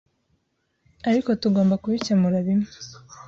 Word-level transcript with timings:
ariko 1.09 1.29
tugomba 1.41 1.79
kubikemura 1.83 2.37
bimwe. 2.47 2.69